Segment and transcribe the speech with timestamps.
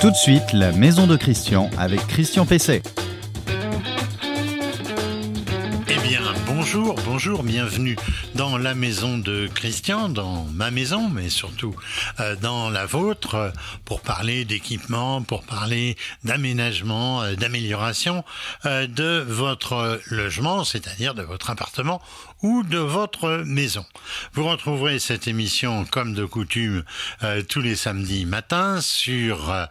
[0.00, 2.82] Tout de suite, la maison de Christian avec Christian Pesset.
[5.88, 7.96] Eh bien, bonjour, bonjour, bienvenue
[8.36, 11.74] dans la maison de Christian, dans ma maison, mais surtout
[12.20, 13.52] euh, dans la vôtre,
[13.84, 18.22] pour parler d'équipement, pour parler d'aménagement, euh, d'amélioration
[18.66, 22.00] euh, de votre logement, c'est-à-dire de votre appartement
[22.42, 23.84] ou de votre maison.
[24.32, 26.84] Vous retrouverez cette émission comme de coutume
[27.22, 29.64] euh, tous les samedis matins sur euh,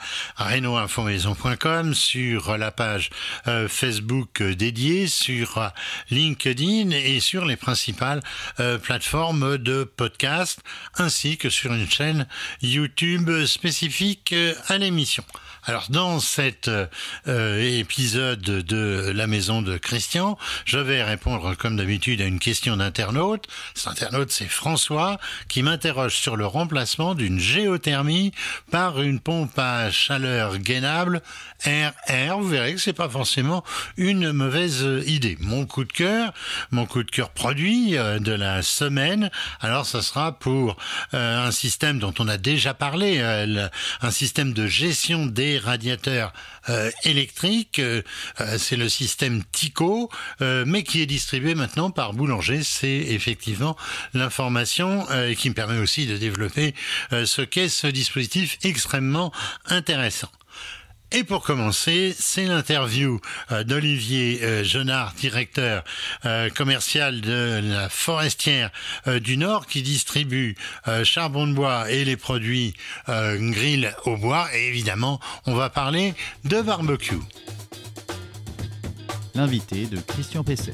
[1.93, 3.09] sur la page
[3.47, 5.67] euh, Facebook euh, dédiée, sur euh,
[6.09, 8.21] LinkedIn et sur les principales
[8.59, 10.61] euh, plateformes de podcast,
[10.97, 12.27] ainsi que sur une chaîne
[12.61, 15.23] YouTube spécifique euh, à l'émission.
[15.69, 22.21] Alors dans cet euh, épisode de la maison de Christian, je vais répondre comme d'habitude
[22.21, 23.47] à une question d'internaute.
[23.75, 28.31] Cet internaute c'est François qui m'interroge sur le remplacement d'une géothermie
[28.71, 31.21] par une pompe à chaleur gainable
[31.65, 32.39] RR.
[32.39, 33.65] Vous verrez que c'est pas forcément
[33.97, 35.37] une mauvaise idée.
[35.41, 36.33] Mon coup de cœur,
[36.71, 39.29] mon coup de cœur produit euh, de la semaine.
[39.59, 40.77] Alors ça sera pour
[41.13, 43.67] euh, un système dont on a déjà parlé, euh,
[44.01, 46.33] un système de gestion des radiateurs
[46.69, 46.91] euh.
[47.79, 48.01] Euh,
[48.57, 50.09] c'est le système Tico,
[50.41, 52.63] euh, mais qui est distribué maintenant par Boulanger.
[52.63, 53.75] C'est effectivement
[54.13, 55.05] l'information
[55.37, 56.73] qui me permet aussi de développer
[57.11, 59.31] ce qu'est ce dispositif extrêmement
[59.67, 60.29] intéressant.
[61.13, 65.85] Et pour commencer, c'est l'interview euh, d'Olivier euh, Jenard, directeur
[66.25, 68.71] euh, commercial de la Forestière
[69.05, 70.55] du Nord, qui distribue
[71.03, 72.73] charbon de bois et les produits
[73.07, 74.47] grill au bois.
[74.53, 76.13] Et évidemment, on va parler
[76.45, 77.15] de barbecue.
[79.35, 80.73] L'invité de Christian Pesset.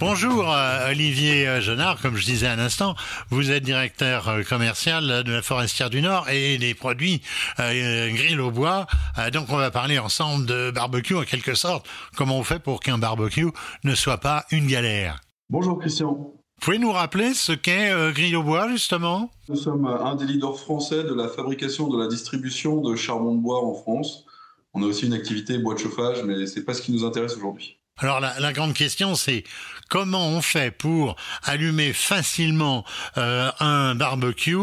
[0.00, 2.94] Bonjour euh, Olivier Jenard, comme je disais à l'instant,
[3.30, 7.20] vous êtes directeur euh, commercial de la Forestière du Nord et des produits
[7.58, 8.86] euh, grill au bois.
[9.18, 11.84] Euh, donc on va parler ensemble de barbecue en quelque sorte.
[12.16, 13.48] Comment on fait pour qu'un barbecue
[13.82, 15.20] ne soit pas une galère?
[15.50, 16.32] Bonjour Christian.
[16.60, 19.32] Pouvez nous rappeler ce qu'est euh, grill au bois justement?
[19.48, 23.40] Nous sommes un des leaders français de la fabrication de la distribution de charbon de
[23.40, 24.26] bois en France.
[24.74, 27.36] On a aussi une activité bois de chauffage, mais c'est pas ce qui nous intéresse
[27.36, 27.77] aujourd'hui.
[28.00, 29.42] Alors la, grande question c'est
[29.88, 32.84] comment on fait pour allumer facilement
[33.16, 34.54] euh, un barbecue?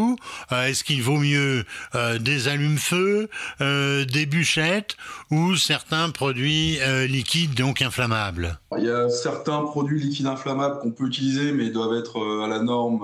[0.52, 1.64] Euh, Est-ce qu'il vaut mieux
[1.94, 3.28] euh, des allumes-feu,
[3.60, 4.96] des bûchettes
[5.30, 8.58] ou certains produits liquides donc inflammables?
[8.78, 12.60] Il y a certains produits liquides inflammables qu'on peut utiliser, mais doivent être à la
[12.60, 13.02] norme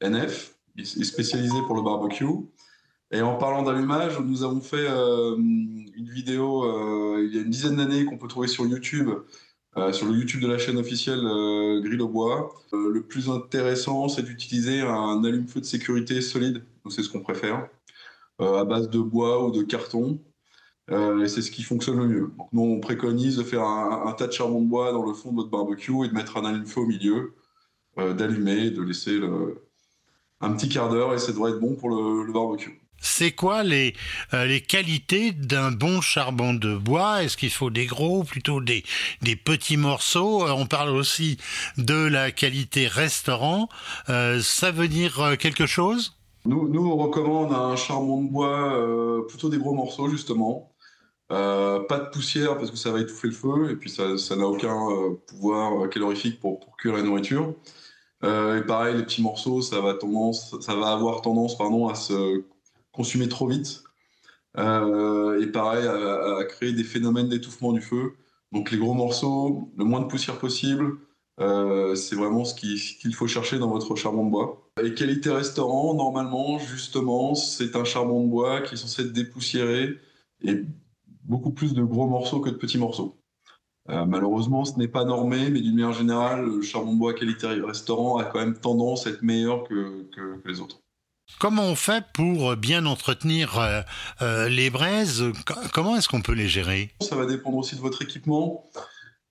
[0.00, 2.26] NF et spécialisés pour le barbecue.
[3.12, 7.50] Et en parlant d'allumage, nous avons fait euh, une vidéo euh, il y a une
[7.50, 9.10] dizaine d'années qu'on peut trouver sur YouTube,
[9.76, 12.52] euh, sur le YouTube de la chaîne officielle euh, Grill au bois.
[12.72, 17.68] Le plus intéressant, c'est d'utiliser un allume-feu de sécurité solide, c'est ce qu'on préfère,
[18.38, 20.20] à base de bois ou de carton.
[20.90, 22.30] Et c'est ce qui fonctionne le mieux.
[22.36, 25.30] Donc nous, on préconise de faire un, tas de charbon de bois dans le fond
[25.30, 27.34] de votre barbecue et de mettre un allume-feu au milieu,
[27.96, 29.20] d'allumer, de laisser
[30.40, 32.81] un petit quart d'heure et ça devrait être bon pour le barbecue.
[33.00, 33.94] C'est quoi les,
[34.32, 37.24] euh, les qualités d'un bon charbon de bois?
[37.24, 38.84] Est-ce qu'il faut des gros, plutôt des,
[39.22, 40.46] des petits morceaux?
[40.46, 41.36] Euh, On parle aussi
[41.78, 43.68] de la qualité restaurant.
[44.08, 46.16] Euh, ça veut dire quelque chose?
[46.44, 50.72] Nous, nous, on recommande un charbon de bois, plutôt des gros morceaux, justement.
[51.28, 54.76] Pas de poussière parce que ça va étouffer le feu et puis ça n'a aucun
[55.26, 57.54] pouvoir calorifique pour, pour cuire la nourriture.
[58.22, 62.44] Et pareil, les petits morceaux, ça va, tendance, ça va avoir tendance pardon, à se
[62.92, 63.82] consumer trop vite.
[64.58, 68.14] Euh, et pareil, à, créer des phénomènes d'étouffement du feu.
[68.52, 70.98] Donc les gros morceaux, le moins de poussière possible,
[71.40, 74.68] euh, c'est vraiment ce qu'il faut chercher dans votre charbon de bois.
[74.82, 79.98] Et qualité restaurant, normalement, justement, c'est un charbon de bois qui est censé être dépoussiéré
[80.42, 80.64] et
[81.24, 83.16] beaucoup plus de gros morceaux que de petits morceaux.
[83.88, 87.46] Euh, malheureusement, ce n'est pas normé, mais d'une manière générale, le charbon de bois qualité
[87.46, 90.81] restaurant a quand même tendance à être meilleur que, que- que les autres.
[91.38, 93.80] Comment on fait pour bien entretenir euh,
[94.22, 95.24] euh, les braises?
[95.46, 96.90] Co- Comment est-ce qu'on peut les gérer?
[97.00, 98.70] Ça va dépendre aussi de votre équipement.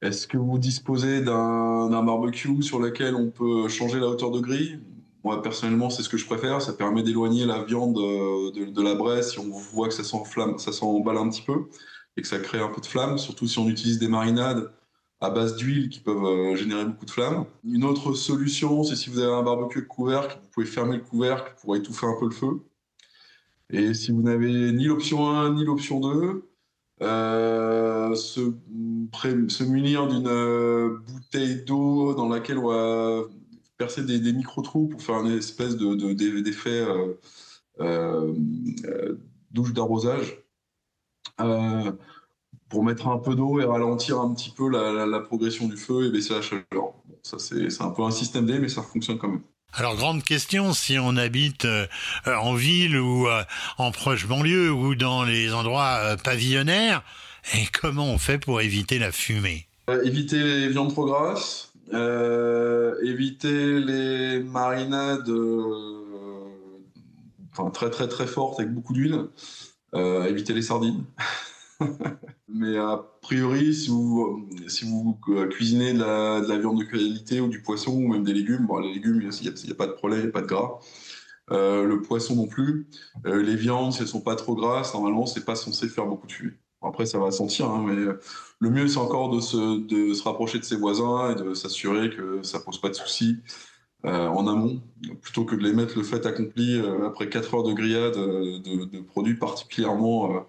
[0.02, 4.80] Est-ce que vous disposez d'un barbecue sur lequel on peut changer la hauteur de grille?
[5.24, 6.62] Moi, personnellement, c'est ce que je préfère.
[6.62, 10.04] Ça permet d'éloigner la viande euh, de, de la braise si on voit que ça
[10.04, 11.70] s'emballe un petit peu
[12.18, 14.74] et que ça crée un peu de flamme, surtout si on utilise des marinades
[15.22, 17.46] à base d'huile qui peuvent euh, générer beaucoup de flammes.
[17.64, 21.04] Une autre solution, c'est si vous avez un barbecue avec couvercle, vous pouvez fermer le
[21.04, 22.62] couvercle pour étouffer un peu le feu.
[23.70, 26.50] Et si vous n'avez ni l'option 1 ni l'option 2,
[27.04, 33.24] euh, se, munir d'une euh, bouteille d'eau dans laquelle on va
[33.78, 36.86] percer des, micro-trous pour faire une espèce de, de- d'e- d'effet
[39.52, 40.44] douche d'arrosage
[42.72, 46.10] pour mettre un peu d'eau et ralentir un petit peu la, progression du feu et
[46.10, 46.94] baisser la chaleur.
[47.22, 49.42] ça c'est un peu un système D, mais ça fonctionne quand même.
[49.74, 51.88] Alors grande question, si on habite euh,
[52.26, 53.44] en ville ou euh,
[53.78, 57.04] en proche banlieue ou dans les endroits euh, pavillonnaires,
[57.54, 59.68] et comment on fait pour éviter la fumée?
[60.04, 61.74] Éviter les viandes trop grasses,
[63.04, 65.32] éviter les marinades
[67.74, 69.26] très très très fortes avec beaucoup d'huile,
[69.94, 71.04] éviter les sardines.
[72.48, 74.48] Mais a priori, si vous,
[75.30, 78.80] euh, cuisinez de la, viande de qualité ou du poisson ou même des légumes, bon,
[78.80, 80.80] les légumes, il n'y a, pas de problème, il n'y a pas de gras.
[81.52, 82.88] Euh, le poisson non plus.
[83.26, 86.06] Euh, les viandes, si elles ne sont pas trop grasses, normalement, c'est pas censé faire
[86.06, 86.54] beaucoup de fumée.
[86.82, 87.96] Après, ça va sentir, hein, mais
[88.60, 92.60] le mieux, c'est encore de se, rapprocher de ses voisins et de s'assurer que ça
[92.60, 93.38] pose pas de soucis
[94.04, 94.82] en amont,
[95.22, 99.00] plutôt que de les mettre le fait accompli après 4 heures de grillade de, de
[99.02, 100.48] produits particulièrement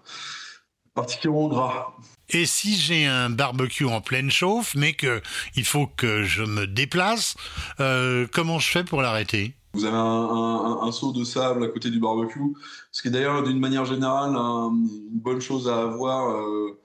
[0.93, 1.93] particulièrement gras.
[2.29, 5.21] Et si j'ai un barbecue en pleine chauffe, mais que
[5.55, 7.35] il faut que je me déplace,
[7.79, 9.55] euh, comment je fais pour l'arrêter?
[9.73, 12.53] Vous avez un, seau de sable à côté du barbecue,
[12.91, 16.79] ce qui est d'ailleurs d'une manière générale une bonne chose à avoir euh,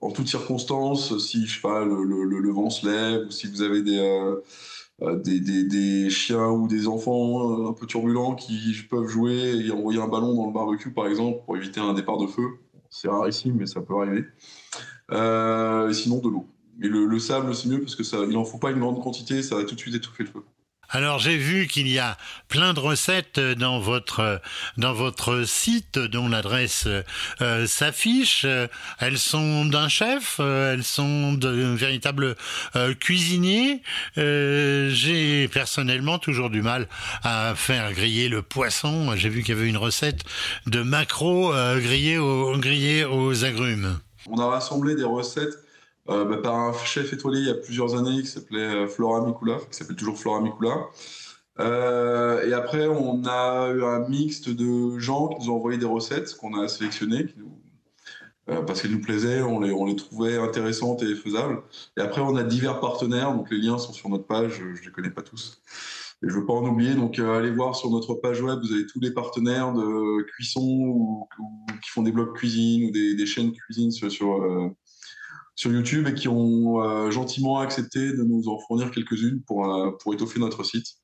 [0.00, 1.18] en toutes circonstances.
[1.18, 5.40] Si je sais pas, le, vent se lève, ou si vous avez des, euh, des,
[5.40, 10.34] des, chiens ou des enfants un peu turbulents qui peuvent jouer et envoyer un ballon
[10.34, 12.48] dans le barbecue, par exemple, pour éviter un départ de feu.
[12.94, 14.26] C'est rare ici, mais ça peut arriver.
[15.12, 16.46] Euh, sinon, de l'eau.
[16.76, 19.56] Mais le, sable, c'est mieux parce que ça, il faut pas une grande quantité, ça
[19.56, 20.44] va tout de suite étouffer le feu.
[20.94, 22.18] Alors j'ai vu qu'il y a
[22.48, 24.42] plein de recettes dans votre
[24.76, 26.86] dans votre site dont l'adresse
[27.40, 28.44] euh, s'affiche.
[28.98, 32.36] Elles sont d'un chef, elles sont de véritables
[32.76, 33.82] euh, cuisiniers.
[34.18, 36.88] Euh, j'ai personnellement toujours du mal
[37.24, 39.16] à faire griller le poisson.
[39.16, 40.20] J'ai vu qu'il y avait une recette
[40.66, 43.98] de maquereau grillé aux grillé aux agrumes.
[44.28, 45.54] On a rassemblé des recettes
[46.12, 49.26] euh, bah, par un chef étoilé il y a plusieurs années qui s'appelait euh, Flora
[49.26, 50.86] Mikula, qui s'appelle toujours Flora Mikula.
[51.60, 55.86] Euh, et après, on a eu un mixte de gens qui nous ont envoyé des
[55.86, 57.26] recettes qu'on a sélectionnées,
[58.46, 61.62] parce qu'elles nous plaisaient, on les, on les trouvait intéressantes et faisables.
[61.96, 64.84] Et après, on a divers partenaires, donc les liens sont sur notre page, je ne
[64.86, 65.62] les connais pas tous.
[66.22, 68.72] Et je ne veux pas en oublier, donc allez voir sur notre page web, vous
[68.72, 71.28] avez tous les partenaires de cuisson ou,
[71.82, 74.42] qui font des blogs cuisine ou des, des chaînes cuisine sur, sur
[75.62, 79.92] sur YouTube et qui ont euh, gentiment accepté de nous en fournir quelques-unes pour, euh,
[79.92, 80.96] pour étoffer notre site.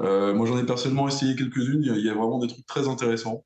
[0.00, 1.82] Euh, moi, j'en ai personnellement essayé quelques-unes.
[1.82, 3.44] Il y, a vraiment des trucs très intéressants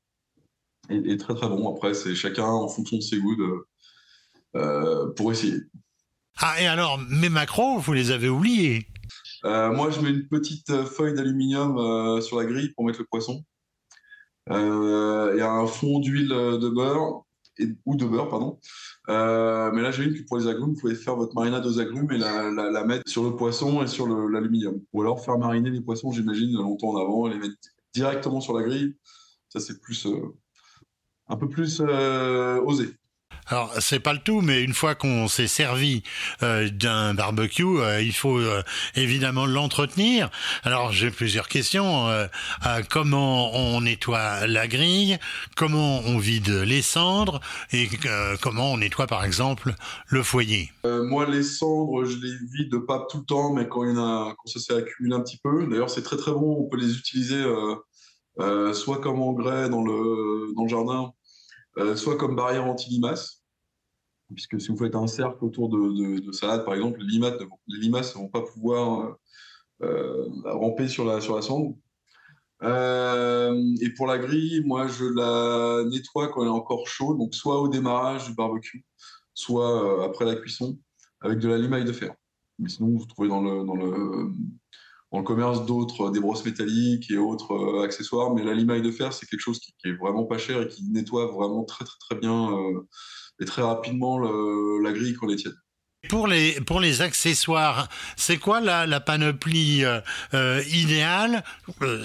[0.91, 1.73] et, très très bons.
[1.73, 3.35] Après, c'est chacun en fonction de ses goûts
[5.15, 5.57] pour essayer.
[6.37, 8.85] Ah, et alors, mes macros, vous les avez oubliés?
[9.43, 13.43] Moi, je mets une petite feuille d'aluminium sur la grille pour mettre le poisson.
[14.51, 17.25] Il y a un fond d'huile de beurre
[17.85, 18.59] ou de beurre, pardon.
[19.09, 21.79] Euh, mais là, j'ai vu que pour les agrumes, vous pouvez faire votre marinade aux
[21.79, 24.81] agrumes et la, mettre sur le poisson et sur l'aluminium.
[24.93, 27.55] Ou alors faire mariner les poissons, j'imagine, longtemps en avant et les mettre
[27.93, 28.95] directement sur la grille.
[29.49, 30.35] Ça, c'est plus euh,
[31.27, 32.95] un peu plus euh, osé.
[33.47, 36.03] Alors c'est pas le tout, mais une fois qu'on s'est servi
[36.41, 38.63] euh, d'un barbecue, euh, il faut euh,
[38.95, 40.29] évidemment l'entretenir.
[40.63, 42.07] Alors j'ai plusieurs questions.
[42.89, 45.17] comment on nettoie la grille
[45.55, 47.41] Comment on vide les cendres
[47.71, 47.89] Et
[48.41, 49.75] comment on nettoie par exemple
[50.07, 53.97] le foyer Moi les cendres, je les vide pas tout le temps, mais quand, il
[53.97, 55.67] a, quand ça s'est accumulé un petit peu.
[55.67, 56.57] D'ailleurs c'est très très bon.
[56.59, 57.43] On peut les utiliser
[58.73, 61.13] soit comme engrais dans le dans le jardin
[61.95, 63.42] soit comme barrière anti-limaces,
[64.33, 68.21] puisque si vous faites un cercle autour de, de, salade, par exemple, les limaces, ne
[68.21, 69.17] vont pas pouvoir
[69.81, 71.75] euh, euh, ramper sur la, sur la cendre.
[72.61, 77.61] et pour la grille, moi, je la nettoie quand elle est encore chaude, donc soit
[77.61, 78.85] au démarrage du barbecue,
[79.33, 80.77] soit après la cuisson,
[81.21, 82.13] avec de la limaille de fer.
[82.59, 84.31] Mais sinon, vous trouvez dans le, dans le,
[85.13, 89.13] dans commerce d'autres, des brosses métalliques et autres euh, accessoires, mais la limaille de fer,
[89.13, 92.51] c'est quelque chose qui, est vraiment pas cher et qui nettoie vraiment très très bien
[92.51, 92.87] euh,
[93.39, 95.55] et très rapidement la grille est tiède.
[96.09, 97.87] Pour les, pour les accessoires,
[98.17, 101.43] c'est quoi la, la panoplie euh, idéale?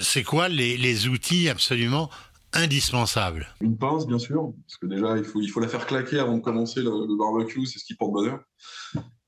[0.01, 2.09] C'est quoi les, les, outils absolument
[2.53, 3.47] indispensables?
[3.59, 6.37] Une pince, bien sûr, parce que déjà, il faut, il faut la faire claquer avant
[6.37, 8.39] de commencer le, le barbecue, c'est ce qui porte bonheur.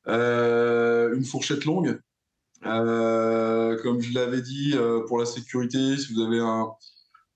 [0.08, 2.00] une fourchette longue,
[2.66, 6.70] euh, comme je l'avais dit, euh, pour la sécurité, si vous avez un,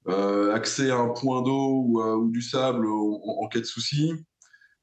[0.08, 4.14] euh, accès à un point d'eau ou, du sable en, cas de souci.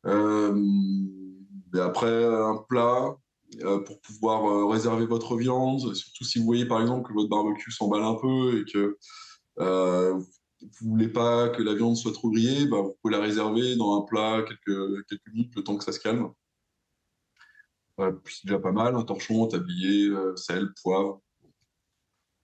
[0.05, 3.17] Et après, un plat
[3.87, 8.03] pour pouvoir réserver votre viande, surtout si vous voyez par exemple que votre barbecue s'emballe
[8.03, 8.99] un peu et que
[10.81, 14.01] vous voulez pas que la viande soit trop grillée, bah, vous pouvez la réserver dans
[14.01, 16.33] un plat quelques, minutes, le temps que ça se calme.
[17.99, 21.21] c'est déjà pas mal, un torchon, tablier, sel, poivre.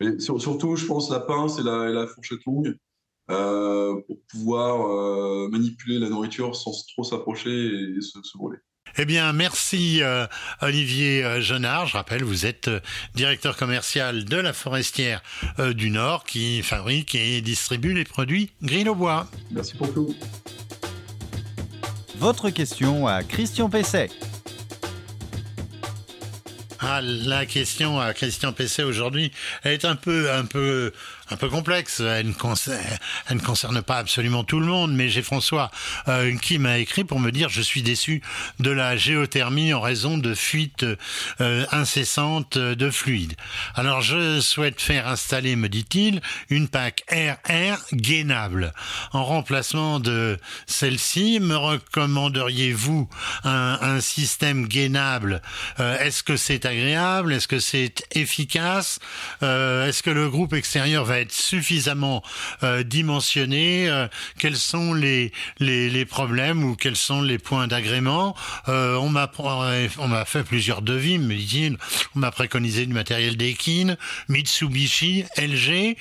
[0.01, 2.79] Mais surtout, je pense, la pince et la fourchette longue
[3.29, 8.59] pour pouvoir manipuler la nourriture sans trop s'approcher et, se, se brûler.
[8.97, 10.27] Eh bien, merci euh,
[10.61, 11.87] Olivier euh, Jeunard.
[11.87, 12.81] Je rappelle, vous êtes euh,
[13.15, 15.23] directeur commercial de la Forestière
[15.75, 19.29] du Nord qui fabrique et distribue les produits Grill au bois.
[19.51, 20.15] Merci beaucoup.
[22.19, 24.11] Votre question à Christian Pesset.
[26.81, 29.33] Ah, la question à Christian Pesset aujourd'hui
[29.65, 30.93] est un peu, un peu
[31.31, 32.01] un peu complexe.
[32.01, 35.71] Elle ne, concerne, pas absolument tout le monde, mais j'ai François
[36.09, 38.23] euh, qui m'a écrit pour me dire je suis déçu
[38.61, 40.87] de la géothermie en raison de fuites
[41.41, 43.35] euh, incessantes de fluide.
[43.75, 46.21] Alors je souhaite faire installer, me dit-il,
[46.51, 48.73] une PAC RR gainable.
[49.13, 53.09] En remplacement de celle-ci, me recommanderiez-vous
[53.45, 55.43] un, un, système gainable?
[55.81, 57.33] Euh, Est-ce que c'est agréable?
[57.33, 59.01] Est-ce que c'est efficace?
[59.43, 62.23] Est-ce que le groupe extérieur va être suffisamment
[62.63, 64.09] euh, dimensionné, euh,
[64.39, 68.35] quels sont les, les, problèmes ou quels sont les points d'agrément.
[68.69, 69.31] Euh, on m'a
[69.99, 71.77] on m'a fait plusieurs devis, me dit
[72.15, 73.97] On m'a préconisé du matériel Daikin,
[74.29, 75.97] Mitsubishi, LG.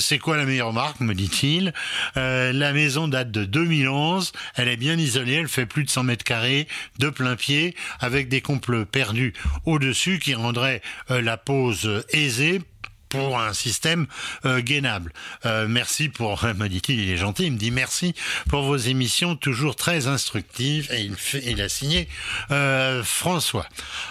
[0.00, 1.72] C'est quoi la meilleure marque, me dit-il.
[2.16, 4.32] la maison date de 2011.
[4.56, 5.34] Elle est bien isolée.
[5.34, 6.66] Elle fait plus de 100 mètres carrés
[6.98, 12.60] de plein pied avec des comples perdus au-dessus qui rendraient la pose aisée
[13.08, 14.06] pour un système
[14.44, 15.12] euh, gainable.
[15.46, 18.14] Euh, merci pour, me dit-il, il est gentil, il me dit merci
[18.48, 21.10] pour vos émissions toujours très instructives et
[21.44, 22.08] il, a signé
[22.50, 23.66] euh, François.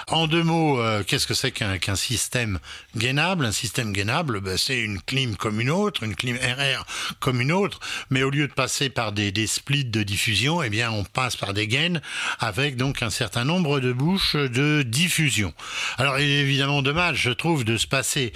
[0.08, 2.60] En deux mots, qu'est-ce que c'est qu'un système
[2.96, 3.46] gainable?
[3.46, 6.86] Un système gainable, ben, c'est une clim comme une autre, une clim RR
[7.20, 10.70] comme une autre, mais au lieu de passer par des, des splits de diffusion, eh
[10.70, 12.01] bien on passe par des gaines
[12.39, 15.54] avec donc un certain nombre de bouches de diffusion.
[15.98, 18.34] Alors il est évidemment dommage, je trouve, de se passer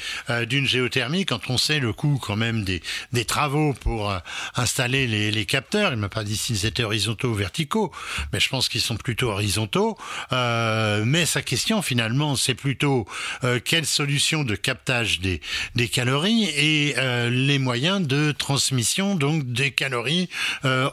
[0.52, 2.82] d'une géothermie quand on sait le coût quand même des,
[3.14, 4.18] des travaux pour euh,
[4.56, 5.94] installer les, les, capteurs.
[5.94, 7.90] Il m'a pas dit s'ils étaient horizontaux ou verticaux,
[8.34, 9.98] mais je pense qu'ils sont plutôt horizontaux.
[10.34, 13.08] Euh, mais sa question finalement, c'est plutôt
[13.46, 15.40] euh, quelle solution de captage des,
[15.76, 16.96] des calories et
[17.30, 20.30] les moyens de transmission donc des calories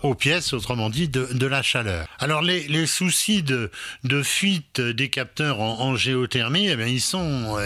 [0.03, 2.07] aux pièces, autrement dit de, de la chaleur.
[2.21, 3.71] Alors les, les soucis de,
[4.05, 7.57] de fuite des capteurs en, géothermie, eh ils sont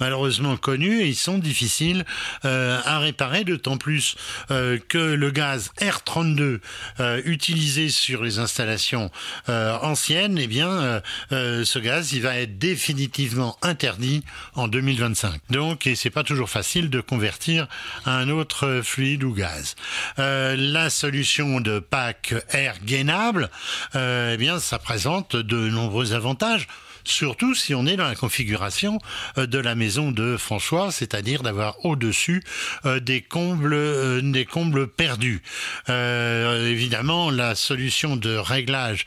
[0.00, 2.04] malheureusement connus et ils sont difficile
[2.44, 4.16] euh, à réparer, d'autant plus
[4.50, 6.60] euh, que le gaz R32
[7.00, 9.10] euh, utilisé sur les installations
[9.48, 14.24] anciennes, eh bien, ce gaz, il va être définitivement interdit
[14.54, 15.40] en 2025.
[15.50, 17.66] Donc, et c'est pas toujours facile de convertir
[18.06, 19.76] un autre fluide ou gaz.
[20.16, 23.50] la solution de pack air gainable,
[23.94, 26.66] eh bien, ça présente de nombreux avantages
[27.04, 28.98] surtout si on est dans la configuration
[29.38, 32.42] euh, de la maison de François, c'est-à-dire d'avoir au-dessus
[32.84, 35.42] euh, des combles, euh, des combles perdus.
[35.88, 39.06] évidemment, la solution de réglage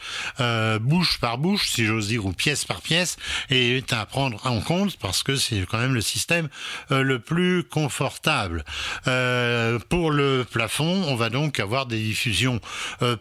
[0.81, 3.17] bouche par bouche, si j'ose dire, ou pièce par pièce,
[3.49, 6.49] est à prendre en compte parce que c'est quand même le système
[6.89, 8.63] le plus confortable.
[9.89, 12.59] pour le plafond, on va donc avoir des diffusions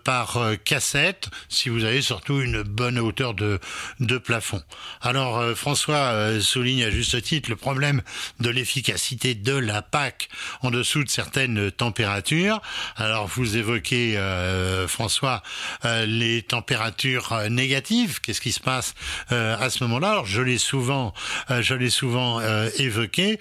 [0.04, 3.58] par cassette, si vous avez surtout une bonne hauteur de,
[4.00, 4.62] de plafond.
[5.02, 8.02] Alors euh, François euh, souligne à juste titre le problème
[8.40, 10.28] de l'efficacité de la PAC
[10.62, 12.60] en dessous de certaines températures.
[12.96, 15.42] Alors vous évoquez euh, François
[15.84, 18.20] les températures négatives.
[18.20, 18.94] Qu'est-ce qui se passe
[19.30, 20.22] à ce moment-là?
[20.24, 21.12] Je l'ai souvent,
[21.48, 22.40] je souvent
[22.78, 23.38] évoqué.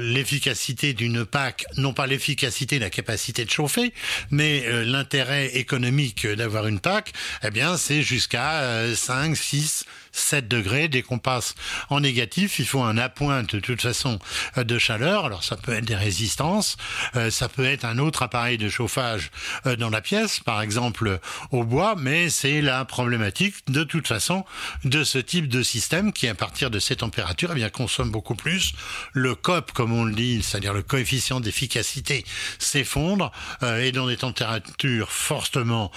[0.00, 3.92] l'efficacité d'une PAC, non pas l'efficacité, la capacité de chauffer,
[4.30, 9.84] mais l'intérêt économique d'avoir une PAC, eh bien c'est jusqu'à 5, 6
[10.18, 10.88] 7 degrés.
[10.88, 11.54] Dès qu'on passe
[11.90, 14.18] en négatif, il faut un appoint de toute façon
[14.56, 15.24] euh, de chaleur.
[15.24, 16.76] Alors ça peut être des résistances,
[17.16, 19.30] euh, ça peut être un autre appareil de chauffage
[19.66, 21.20] euh, dans la pièce, par exemple
[21.50, 24.44] au bois, mais c'est la problématique de toute façon
[24.84, 28.34] de ce type de système qui à partir de ces températures eh bien, consomme beaucoup
[28.34, 28.72] plus.
[29.12, 32.24] Le COP, comme on le dit, c'est-à-dire le coefficient d'efficacité,
[32.58, 33.32] s'effondre
[33.62, 35.90] et dans des températures fortement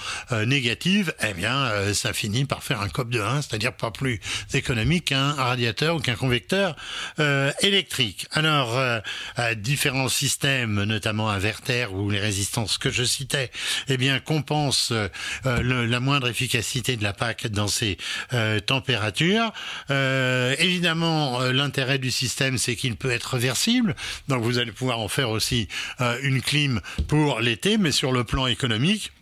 [0.46, 4.11] négatives, eh bien ça finit par faire un COP de 1, c'est-à-dire pas plus
[4.54, 6.76] économique qu'un radiateur ou qu'un convecteur
[7.60, 8.26] électrique.
[8.32, 8.80] Alors,
[9.56, 13.50] différents systèmes, notamment inverter ou les résistances que je citais,
[13.88, 14.94] eh bien, compensent
[15.44, 17.98] la moindre efficacité de la PAC dans ces
[18.66, 19.52] températures.
[19.90, 23.94] évidemment, l'intérêt du système, c'est qu'il peut être réversible.
[24.28, 25.68] Donc, vous allez pouvoir en faire aussi
[26.22, 29.12] une clim pour l'été, mais sur le plan économique,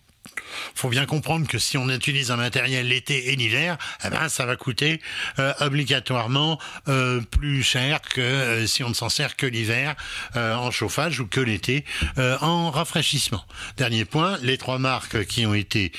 [0.75, 4.47] faut bien comprendre que si on utilise un matériel l'été et l'hiver, eh ben, ça
[4.47, 5.00] va coûter
[5.38, 9.95] euh, obligatoirement euh, plus cher que euh, si on ne s'en sert que l'hiver
[10.35, 11.85] en chauffage ou que l'été
[12.16, 13.45] en rafraîchissement.
[13.76, 15.92] Dernier point, les trois marques qui ont été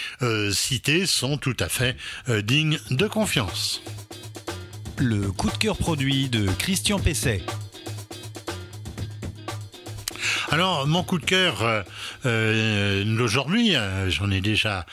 [0.51, 1.95] citées sont tout à fait
[2.27, 3.81] dignes de confiance.
[4.97, 7.41] Le coup de cœur produit de Christian Pesset.
[10.53, 11.81] Alors, mon coup de cœur euh,
[12.25, 14.85] euh, d'aujourd'hui, euh, j'en ai déjà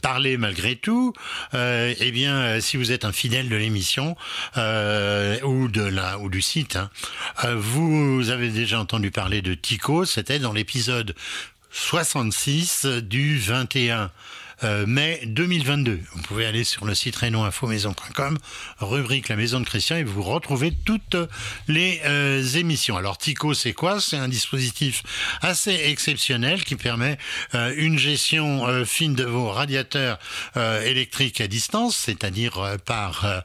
[0.00, 1.12] parlé malgré tout.
[1.52, 4.16] eh bien, si vous êtes un fidèle de l'émission
[4.56, 6.88] ou de la ou du site, hein,
[7.56, 10.06] vous avez déjà entendu parler de Tico.
[10.06, 11.14] C'était dans l'épisode
[11.72, 14.10] 66 du 21
[14.64, 16.00] euh, mai 2022.
[16.14, 18.38] Vous pouvez aller sur le site maison.com,
[18.78, 21.16] rubrique La Maison de Christian, et vous retrouvez toutes
[21.68, 22.96] les euh, émissions.
[22.96, 24.00] Alors Tico, c'est quoi?
[24.00, 25.02] C'est un dispositif
[25.40, 27.18] assez exceptionnel qui permet
[27.54, 30.18] euh, une gestion fine de vos radiateurs
[30.84, 33.42] électriques à distance, c'est-à-dire par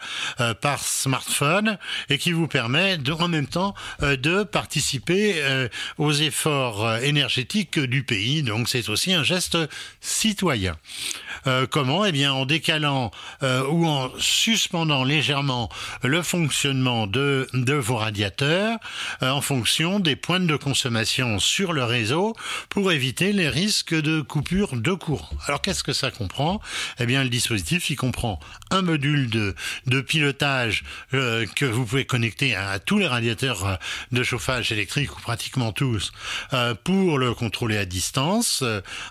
[0.61, 1.77] par smartphone,
[2.09, 5.41] et qui vous permet de, en même temps de participer
[5.97, 8.43] aux efforts énergétiques du pays.
[8.43, 9.57] Donc c'est aussi un geste
[10.01, 10.75] citoyen.
[11.47, 12.05] Euh, comment?
[12.05, 13.11] Eh bien en décalant
[13.43, 15.69] euh, ou en suspendant légèrement
[16.03, 18.77] le fonctionnement de, de vos radiateurs
[19.21, 22.35] euh, en fonction des pointes de consommation sur le réseau
[22.69, 25.29] pour éviter les risques de coupure de courant.
[25.45, 26.61] Alors qu'est-ce que ça comprend?
[26.99, 28.39] Eh bien le dispositif il comprend
[28.71, 33.79] un module de, de pilotage que vous pouvez connecter à, tous les radiateurs
[34.11, 36.11] de chauffage électrique ou pratiquement tous
[36.83, 38.63] pour le contrôler à distance,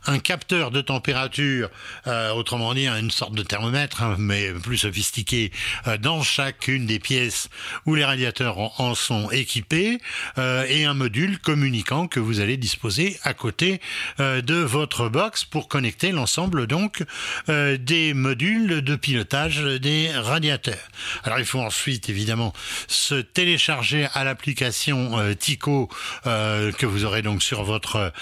[0.06, 1.70] un capteur de température
[2.06, 5.52] euh, autrement dit une sorte de thermomètre, hein, mais plus sophistiqué,
[5.86, 7.48] euh, dans chacune des pièces
[7.84, 9.98] où les radiateurs en, sont équipés,
[10.38, 13.80] euh, et un module communicant que vous allez disposer à côté
[14.18, 17.04] de votre box pour connecter l'ensemble donc
[17.48, 20.88] des modules de pilotage des radiateurs.
[21.24, 22.52] Alors il faut ensuite évidemment
[22.88, 25.88] se télécharger à l'application Tico
[26.24, 28.12] que vous aurez donc sur votre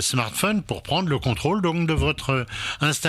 [0.00, 2.46] smartphone pour prendre le contrôle donc de votre
[2.80, 2.99] installation.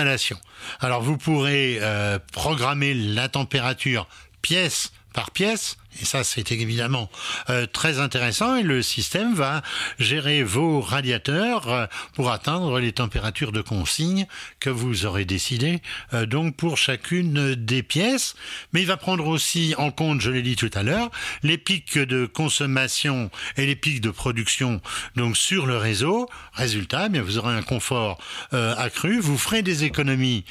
[0.80, 4.06] Alors vous pourrez euh, programmer la température
[4.42, 7.10] pièce par pièce et ça, c'est évidemment
[7.50, 8.56] euh, très intéressant.
[8.56, 9.62] Et le système va
[9.98, 14.26] gérer vos radiateurs euh, pour atteindre les températures de consigne
[14.58, 15.82] que vous aurez décidé
[16.14, 18.34] euh, donc pour chacune des pièces.
[18.72, 21.10] Mais il va prendre aussi en compte, je l'ai dit tout à l'heure,
[21.42, 24.80] les pics de consommation et les pics de production
[25.16, 26.28] donc sur le réseau.
[26.54, 28.18] Résultat, eh bien vous aurez un confort
[28.52, 30.44] accru, vous ferez des économies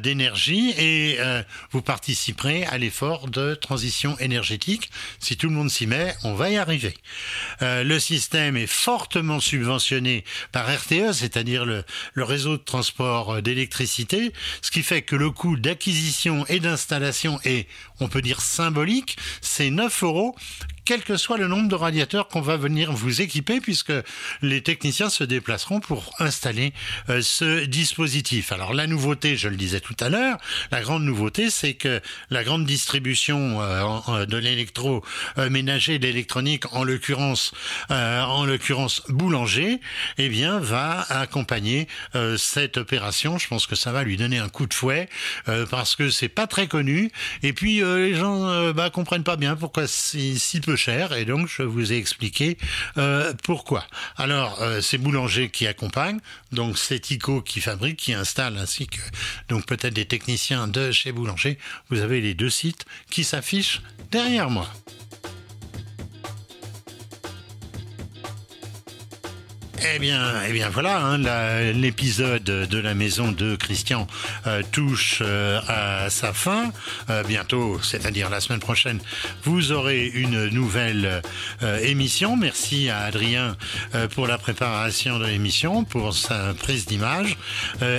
[0.00, 1.18] d'énergie et
[1.70, 4.65] vous participerez à l'effort de transition énergétique
[5.20, 6.94] si tout le monde s'y met, on va y arriver.
[7.62, 13.40] Euh, le système est fortement subventionné par RTE, c'est-à-dire le, le, réseau de transport euh,
[13.40, 17.68] d'électricité, ce qui fait que le coût d'acquisition et d'installation est,
[18.00, 19.16] on peut dire, symbolique.
[19.40, 20.36] C'est 9 euros
[20.86, 23.92] quel que soit le nombre de radiateurs qu'on va venir vous équiper, puisque
[24.40, 26.72] les techniciens se déplaceront pour installer
[27.10, 28.52] euh, ce dispositif.
[28.52, 30.38] Alors la nouveauté, je le disais tout à l'heure,
[30.70, 37.52] la grande nouveauté, c'est que la grande distribution euh, de l'électroménager, de l'électronique, en l'occurrence,
[37.90, 39.80] euh, en l'occurrence boulanger,
[40.18, 41.88] eh bien, va accompagner
[42.36, 43.38] cette opération.
[43.38, 45.08] Je pense que ça va lui donner un coup de fouet
[45.70, 47.10] parce que c'est pas très connu.
[47.42, 51.48] Et puis les gens bah, comprennent pas bien pourquoi c'est si peu cher et donc
[51.48, 52.58] je vous ai expliqué
[52.96, 53.84] euh, pourquoi.
[54.16, 56.18] Alors euh, c'est Boulanger qui accompagne,
[56.52, 59.00] donc c'est Tico qui fabrique, qui installe, ainsi que
[59.48, 61.58] donc peut-être des techniciens de chez Boulanger.
[61.90, 64.68] Vous avez les deux sites qui s'affichent derrière moi.
[69.82, 74.06] Eh bien, eh bien voilà, hein, l'épisode de la maison de Christian
[74.46, 76.72] euh, touche euh, à sa fin.
[77.10, 79.00] Euh, bientôt, c'est-à-dire la semaine prochaine,
[79.44, 81.22] vous aurez une nouvelle
[81.82, 82.36] émission.
[82.36, 83.56] Merci à Adrien
[84.14, 87.36] pour la préparation de l'émission, pour sa prise d'image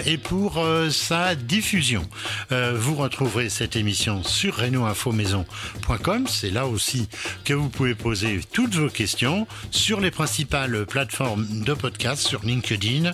[0.05, 2.07] et pour sa diffusion.
[2.51, 6.27] vous retrouverez cette émission sur renoinfomaison.com.
[6.27, 7.07] C'est là aussi
[7.45, 13.11] que vous pouvez poser toutes vos questions sur les principales plateformes de podcast sur LinkedIn,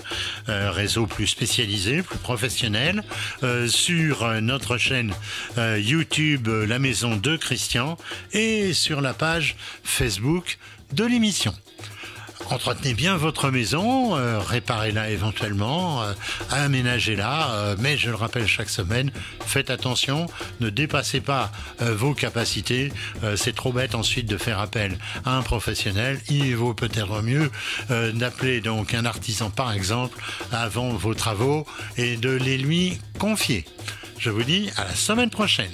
[0.48, 3.04] euh, réseau plus spécialisé, plus professionnel,
[3.42, 5.12] euh, sur notre chaîne
[5.58, 7.98] YouTube La Maison de Christian
[8.32, 10.60] et sur la page Facebook
[10.94, 11.54] de l'émission.
[12.50, 16.14] Entretenez bien votre maison, euh, réparez-la éventuellement, euh,
[16.52, 19.12] aménagez-la, euh, mais je le rappelle chaque semaine,
[19.46, 20.28] faites attention,
[20.60, 22.92] ne dépassez pas vos capacités,
[23.36, 27.52] c'est trop bête ensuite de faire appel à un professionnel, il vaut peut-être mieux
[27.90, 30.20] d'appeler donc un artisan par exemple
[30.52, 31.66] avant vos travaux
[31.98, 33.66] et de les lui confier.
[34.18, 35.72] Je vous dis à la semaine prochaine.